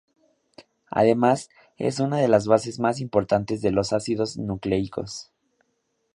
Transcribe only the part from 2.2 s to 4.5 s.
las bases más importantes de los ácidos